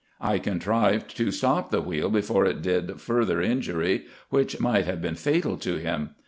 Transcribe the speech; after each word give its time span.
I 0.19 0.39
contrived 0.39 1.15
to 1.17 1.29
stop 1.29 1.69
the 1.69 1.79
wheel 1.79 2.09
before 2.09 2.43
it 2.47 2.63
did 2.63 2.99
farther 2.99 3.39
injury, 3.39 4.07
which 4.31 4.59
might 4.59 4.85
have 4.85 4.99
been 4.99 5.13
fatal 5.13 5.57
to 5.57 5.75
him. 5.77 6.15